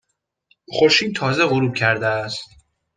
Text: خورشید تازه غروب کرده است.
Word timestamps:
خورشید 0.69 1.15
تازه 1.15 1.45
غروب 1.45 1.73
کرده 1.75 2.07
است. 2.07 2.49